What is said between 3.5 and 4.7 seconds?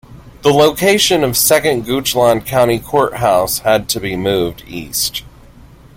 had to be moved